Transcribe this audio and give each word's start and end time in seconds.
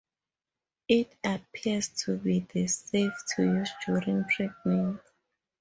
It 0.87 1.15
appears 1.23 1.89
to 2.05 2.17
be 2.17 2.43
safe 2.65 3.13
to 3.35 3.43
use 3.43 3.69
during 3.85 4.23
pregnancy. 4.35 4.99